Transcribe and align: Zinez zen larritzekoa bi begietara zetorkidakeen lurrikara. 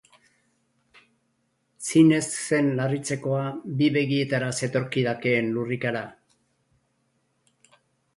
Zinez 1.89 2.21
zen 2.37 2.71
larritzekoa 2.79 3.43
bi 3.81 3.89
begietara 3.97 4.47
zetorkidakeen 4.61 5.53
lurrikara. 5.59 6.03